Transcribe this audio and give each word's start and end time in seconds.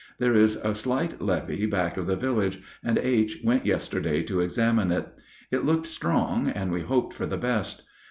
There 0.17 0.33
is 0.33 0.55
a 0.55 0.73
slight 0.73 1.21
levee 1.21 1.67
back 1.67 1.95
of 1.95 2.07
the 2.07 2.15
village, 2.15 2.59
and 2.83 2.97
H. 2.97 3.37
went 3.43 3.67
yesterday 3.67 4.23
to 4.23 4.39
examine 4.39 4.91
it. 4.91 5.07
It 5.51 5.63
looked 5.63 5.85
strong, 5.85 6.47
and 6.49 6.71
we 6.71 6.81
hoped 6.81 7.13
for 7.13 7.27
the 7.27 7.37
best. 7.37 7.83